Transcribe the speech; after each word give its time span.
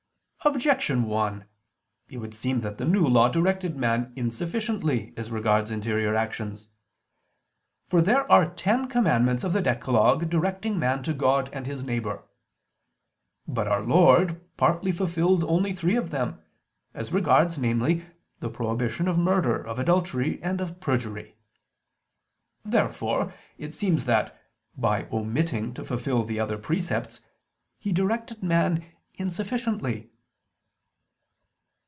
Objection 0.43 1.03
1: 1.03 1.45
It 2.09 2.17
would 2.17 2.33
seem 2.33 2.61
that 2.61 2.79
the 2.79 2.83
New 2.85 3.05
Law 3.05 3.29
directed 3.29 3.77
man 3.77 4.11
insufficiently 4.15 5.13
as 5.15 5.29
regards 5.29 5.69
interior 5.69 6.15
actions. 6.15 6.67
For 7.87 8.01
there 8.01 8.29
are 8.31 8.51
ten 8.55 8.87
commandments 8.87 9.43
of 9.43 9.53
the 9.53 9.61
decalogue 9.61 10.31
directing 10.31 10.79
man 10.79 11.03
to 11.03 11.13
God 11.13 11.51
and 11.53 11.67
his 11.67 11.83
neighbor. 11.83 12.23
But 13.47 13.67
Our 13.67 13.83
Lord 13.83 14.41
partly 14.57 14.91
fulfilled 14.91 15.43
only 15.43 15.73
three 15.75 15.95
of 15.95 16.09
them: 16.09 16.41
as 16.95 17.13
regards, 17.13 17.59
namely, 17.59 18.03
the 18.39 18.49
prohibition 18.49 19.07
of 19.07 19.19
murder, 19.19 19.61
of 19.63 19.77
adultery, 19.77 20.41
and 20.41 20.59
of 20.59 20.79
perjury. 20.81 21.37
Therefore 22.65 23.31
it 23.59 23.75
seems 23.75 24.07
that, 24.07 24.35
by 24.75 25.05
omitting 25.11 25.75
to 25.75 25.85
fulfil 25.85 26.23
the 26.23 26.39
other 26.39 26.57
precepts, 26.57 27.19
He 27.77 27.91
directed 27.91 28.41
man 28.41 28.83
insufficiently. 29.13 30.07